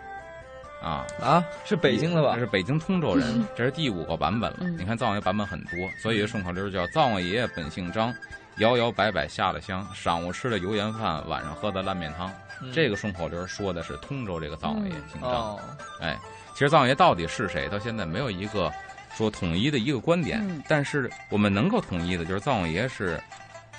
[0.83, 2.41] 啊，啊，是北京的吧这？
[2.41, 4.57] 是北京通州人嗯，这是第五个版本了。
[4.61, 8.13] 嗯你看灶王爷版本很多，所以顺口溜叫灶王爷本姓张，
[8.57, 12.31] 摇摇摆摆下了乡，晌午吃的油盐饭，晚上喝的烂面汤。
[12.71, 15.31] 这个顺口溜说的是通州这个灶王爷嗯姓张。
[15.31, 15.59] 哦，
[15.99, 16.17] 哎，
[16.53, 18.71] 其实灶王爷到底是谁，到现在没有一个
[19.15, 20.39] 说统一的一个观点。
[20.47, 23.21] 嗯但是我们能够统一的，就是灶王爷是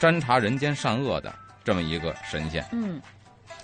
[0.01, 2.65] 瞻察人间善恶的这么一个神仙。
[2.73, 3.01] 嗯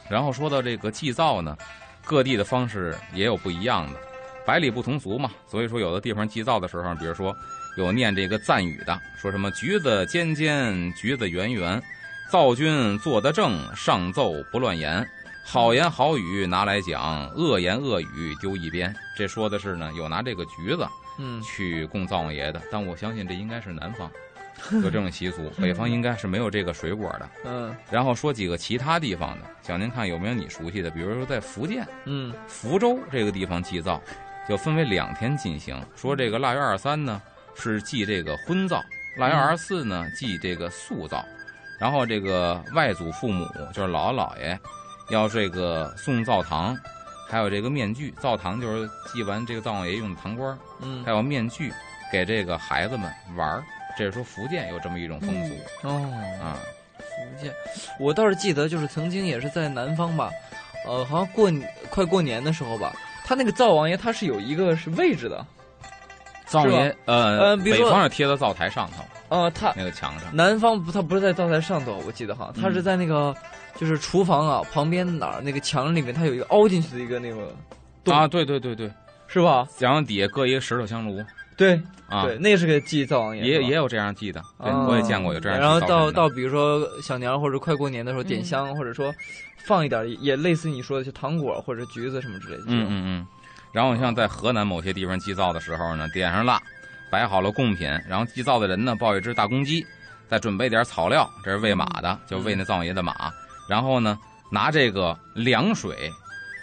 [0.08, 1.56] 然后说到这个祭灶呢，
[2.04, 3.98] 各地的方式也有不一样的，
[4.44, 5.30] 百里不同俗嘛。
[5.48, 7.36] 所以说，有的地方祭灶的时候，比如说
[7.76, 11.80] 有念这个赞语的，说什么橘子尖尖，橘子圆圆，
[12.28, 15.08] 灶君坐得正，上奏不乱言。
[15.44, 18.94] 好言好语拿来讲，恶言恶语丢一边。
[19.16, 20.87] 这说的是呢，有拿这个橘子
[21.18, 24.11] 嗯去供灶王爷的，但我相信这应该是南方
[24.83, 27.29] 有这种习俗，北方应该是没有这个水果的。
[27.46, 30.90] 嗯然后说几个其他地方的，想您看有没有你熟悉的？
[30.90, 34.00] 比如说在福建嗯福州这个地方祭灶，
[34.48, 35.83] 就分为两天进行。
[35.96, 37.20] 说这个腊月二十三呢
[37.57, 38.81] 是祭这个婚灶，
[39.16, 41.24] 腊月二十四呢祭这个素灶。
[41.79, 44.61] 然后这个外祖父母就是姥姥姥爷，
[45.10, 46.76] 要这个送灶糖，
[47.28, 48.14] 还有这个面具。
[48.20, 51.72] 灶糖就是祭完这个灶王爷用的糖瓜儿，嗯还有面具
[52.10, 53.62] 给这个孩子们玩儿。
[53.98, 56.56] 这是说福建有这么一种风俗、哦啊。
[56.96, 57.52] 福建，
[57.98, 60.30] 我倒是记得，就是曾经也是在南方吧，
[60.86, 61.50] 呃，好像过
[61.90, 62.94] 快过年的时候吧，
[63.24, 65.44] 他那个灶王爷他是有一个是位置的，
[66.46, 73.34] 灶王爷呃，呃比如说北方是贴在灶台上头呃，他那个墙上，南方不，他不是在灶台上头，我记得哈，他是在那个
[73.80, 77.50] 就是厨房啊旁边哪儿那个墙里面，它有一个凹进去的一个那个
[78.04, 78.92] 洞啊，对对对对，
[79.26, 79.66] 是吧？
[79.78, 81.24] 然后底下搁一个石头香炉
[81.56, 89.10] 对啊，对，那是个祭灶王爷，也也有这样祭的，对，啊我也见过有这样祭然后到到比如说小年儿或者快过年的时候点嗯香，或者说
[89.64, 92.64] 放一点儿也类似你说的就糖果或者橘子什么之类的。
[92.66, 93.26] 嗯嗯嗯，
[93.72, 96.60] 然后像在河南某些地方祭灶的时候呢，点上蜡，
[97.10, 99.86] 摆好了贡品，然后祭灶的人呢抱一只大公鸡，
[100.28, 103.30] 再准备点草料，这是喂马的，就喂那灶王爷的马，
[103.70, 104.18] 然后呢
[104.50, 106.12] 拿这个凉水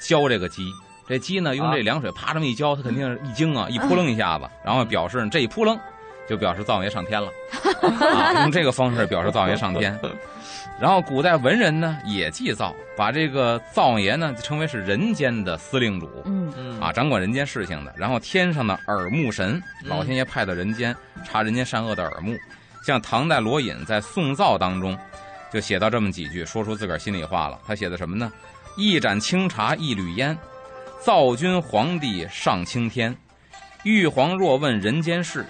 [0.01, 0.69] 浇这个鸡。
[1.07, 5.79] 这鸡呢，用这凉水啪这么一浇，它肯定是一惊啊， 一扑棱一下子，然后表示这一扑棱，
[6.27, 7.29] 就表示灶王爷上天了，
[8.13, 9.97] 啊，用这个方式表示灶王爷上天。
[10.81, 17.93] 然后古代文人呢也祭灶，把这个灶王爷呢称为是人间的司令主，嗯嗯啊，掌管人间事情的。
[17.95, 20.93] 然后天上的耳目神，嗯老天爷派到人间
[21.25, 22.35] 查人间善恶的耳目。
[22.85, 24.97] 像唐代罗隐在《送灶》当中，
[25.57, 27.59] 就写到这么几句，说出自个儿心里话了。
[27.65, 28.31] 他写的什么呢？
[28.77, 30.37] 一盏清茶一缕烟，
[31.03, 33.15] 灶君皇帝上青天。
[33.81, 35.43] 玉皇若问人间事，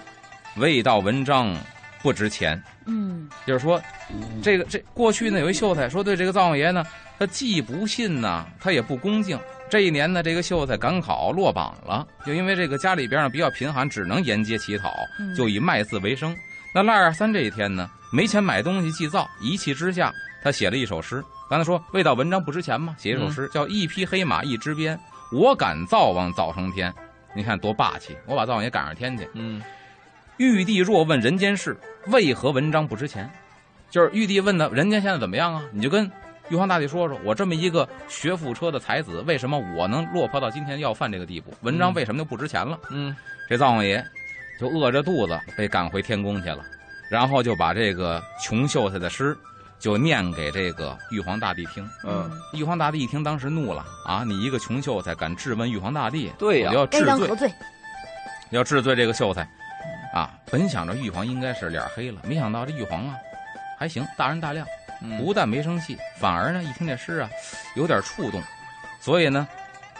[0.56, 1.54] 未到文章
[2.02, 2.58] 不值钱。
[2.86, 3.78] 嗯就是说，
[4.42, 6.82] 这个这过去呢有一秀才说对这个灶王爷呢，
[7.18, 9.38] 他既不信呐，他也不恭敬。
[9.68, 14.90] 这一年呢，这个秀才赶考落榜了，就因为这个家里边呢比较贫寒，只能沿街乞讨，
[15.20, 16.34] 嗯就以卖字为生。
[16.74, 21.24] 那腊二三这一天呢，没钱买东西祭灶，一气之下，他写了一首诗。
[21.48, 24.98] 刚才说未到文章不值钱吗，写一首诗、叫“一匹黑马一支鞭，
[25.32, 26.92] 我赶灶王早升天”。
[27.34, 28.16] 你看多霸气！
[28.26, 29.28] 我把灶王爷赶上天去。
[29.34, 29.62] 嗯
[30.36, 31.76] 玉帝若问人间事，
[32.08, 33.28] 为何文章不值钱？
[33.90, 35.62] 就是玉帝问的人间现在怎么样啊？
[35.72, 36.10] 你就跟
[36.48, 41.52] 玉皇大帝说说，我这么一个学富车的才子，为什么我能落魄到今天要饭这个地步？
[41.62, 42.78] 文章为什么就不值钱了？
[42.90, 43.14] 嗯
[43.48, 44.04] 这灶王爷
[44.58, 46.64] 就饿着肚子被赶回天宫去了，
[47.10, 49.36] 然后就把这个穷秀才的诗
[49.78, 51.88] 就念给这个玉皇大帝听。
[52.04, 54.24] 嗯，玉皇大帝一听，当时怒了啊！
[54.26, 57.52] 你一个穷秀才敢质问玉皇大帝，对呀要治罪该当何，罪？
[58.50, 59.48] 要治罪这个秀才，
[60.12, 63.14] 啊，本想着玉皇应该是脸黑了，没想到这玉皇啊
[63.78, 64.66] 还行，大人大量，
[65.00, 67.30] 嗯不但没生气，反而呢一听这诗啊
[67.76, 68.42] 有点触动，
[69.00, 69.46] 所以呢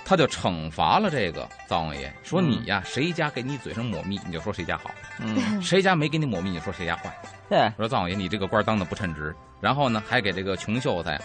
[0.08, 2.50] 他就惩罚了这个灶王爷，说嗯。
[2.50, 4.90] 你呀谁家给你嘴上抹蜜，你就说谁家好；
[5.20, 5.60] 嗯。
[5.60, 7.14] 谁家没给你抹蜜，你说谁家坏。
[7.50, 7.70] 对。
[7.76, 11.20] 说灶王爷你这个官当的不称职，然后呢还给这个穷秀才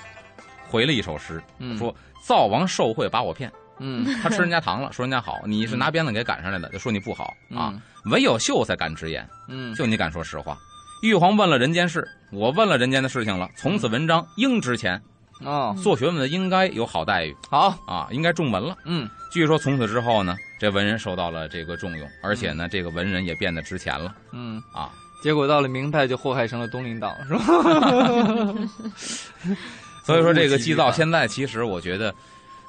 [0.67, 1.77] 回了一首诗，嗯。
[1.77, 3.49] 说灶王受贿把我骗。
[3.79, 4.03] 嗯。
[4.21, 7.71] 他吃人家糖了，说人家好，你是拿鞭子给赶上来的，就说你不好啊。
[7.73, 7.81] 嗯。
[8.11, 9.73] 唯有秀才敢直言，嗯。
[9.75, 10.57] 就你敢说实话。
[11.03, 15.01] 玉皇问了人间事，我问了人间的事情了，从此文章应值钱，
[15.41, 18.77] 哦做学问的应该有好待遇好啊，应该重文了。
[18.85, 24.91] 嗯据说从此之后呢，这文人受到了这个重用，而且呢，这个文人也变得值钱了嗯，啊。
[25.23, 27.43] 结果到了明代就祸害成了东林党是吧？
[30.03, 32.13] 所以说，这个祭灶现在其实我觉得，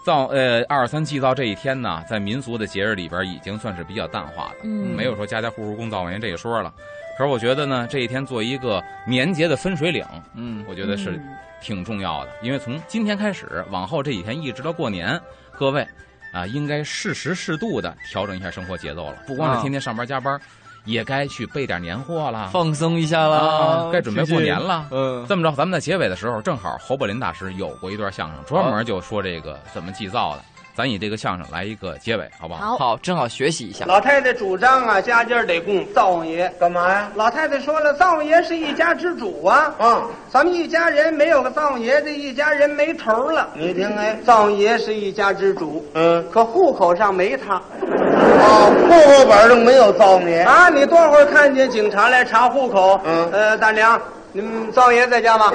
[0.05, 6.73] 灶呃二三祭灶这一天呢，在民俗的节日里边已经算是比较淡化的，嗯没有说家家户户供灶王爷这一说了。
[7.17, 11.25] 可是我觉得呢，这一天做一个年节的分水岭，嗯我觉得是嗯
[11.61, 12.33] 挺重要的。
[12.43, 15.21] 因为从今天开始，往后这几天一直到过年，
[15.57, 15.87] 各位
[16.33, 20.41] 啊，应该适时适度的调整一下生活节奏了，不光啊是天天上班加班，
[20.85, 24.89] 也该去备点年货了，放松一下啦啊，该准备过年了。
[24.91, 30.43] 嗯这么着，咱们在结尾的时候，正好侯宝林大师有过一段相声，专门就说这个怎么祭灶的。
[30.77, 32.71] 咱以这个相声来一个结尾，好不好？
[32.71, 33.85] 好，好，正好学习一下。
[33.87, 36.53] 老太太主张啊，家家得供灶王爷。
[36.59, 37.09] 干嘛呀？
[37.15, 43.49] 老太太说了，灶王爷是一家之主啊，啊，咱们一家人没有个灶王爷，这一家人没头了。
[43.55, 47.55] 你听哎，灶王爷是一家之主，嗯，可户口上没他
[47.87, 50.69] 哦，户口本上没有灶王爷，啊！
[50.71, 53.01] 你多会儿看见警察来查户口？
[53.05, 54.01] 嗯呃，大娘，
[54.33, 55.53] 你们灶王爷在家吗？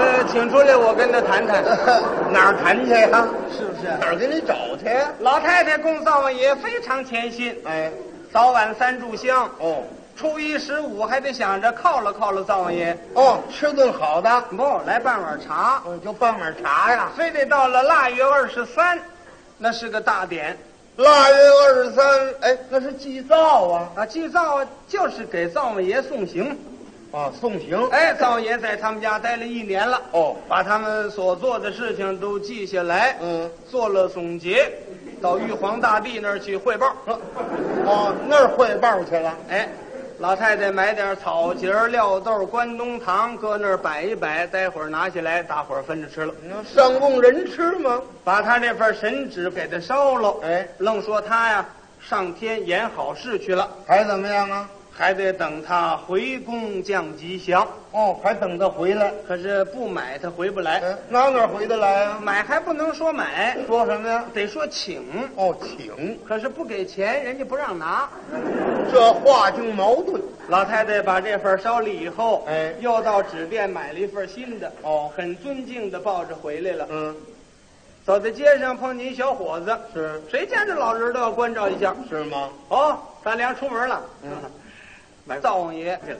[0.00, 1.62] 呃，请出来，我跟他谈谈，
[2.30, 3.26] 哪儿谈去呀？
[3.50, 3.69] 是？
[3.98, 5.10] 哪儿给你找去呀？
[5.20, 7.90] 老太太供灶王爷非常虔心，哎，
[8.32, 9.82] 早晚三炷香，哦，
[10.16, 12.96] 初一十五还得想着犒劳犒劳灶王爷。
[13.14, 17.08] 哦，吃顿好的，不来半碗茶，嗯，就半碗茶呀。
[17.16, 18.98] 非得到了腊月二十三，
[19.58, 20.56] 那是个大典
[20.96, 24.06] 腊月二十三，哎，那是祭灶啊，啊！
[24.06, 26.58] 祭灶就是给灶王爷送行。
[27.12, 27.88] 啊，送行。
[27.90, 34.70] 哎，灶爷在他们家待了一年了，哦，把他们所做的事情都记下来，嗯，做了总结，
[35.20, 36.94] 到玉皇大帝那儿去汇报。
[37.06, 39.36] 哦，那儿汇报去了。
[39.48, 39.68] 哎，
[40.20, 46.32] 老太太买点草节儿、料豆、关东糖，搁那儿摆一摆，待会儿拿下来，大伙儿分着吃了。
[46.64, 48.00] 上供人吃吗？
[48.22, 51.66] 把他这份神纸给他烧了，哎，愣说他呀
[52.00, 54.68] 上天演好事去了，还怎么样啊？
[55.00, 57.66] 还得等他回宫降吉祥。
[57.92, 59.10] 哦，还等他回来。
[59.26, 62.20] 可是不买他回不来，哎，哪哪儿回得来啊？
[62.22, 64.22] 买还不能说买，说什么呀？
[64.34, 65.02] 得说请。
[65.36, 68.10] 哦，请，可是不给钱，人家不让拿。
[68.92, 70.20] 这话就矛盾。
[70.48, 76.86] 老太太把这份烧了以后，哎又到纸店买了一份新的，哦很尊敬的抱着回来了。
[76.90, 77.16] 嗯，
[78.04, 81.96] 走在街上碰见一小伙子，是谁家这老人都要关照一下。
[82.06, 82.50] 是吗？
[82.68, 84.36] 哦，大娘出门了，嗯，买
[85.38, 86.18] 灶王爷去了，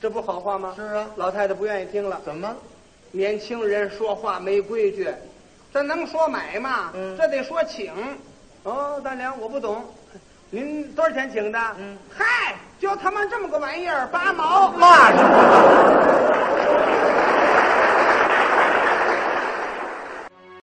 [0.00, 0.74] 这不好话吗？
[0.76, 1.06] 是啊。
[1.16, 2.54] 老太太不愿意听了，怎么？
[3.12, 5.08] 年轻人说话没规矩，
[5.72, 6.90] 这能说买吗？
[6.94, 7.92] 嗯这得说请。
[8.64, 9.84] 哦，大娘，我不懂，
[10.50, 11.58] 您多少钱请的？
[11.78, 14.70] 嗯，嗨，就他妈这么个玩意儿，八毛。
[14.70, 15.18] 嘛是？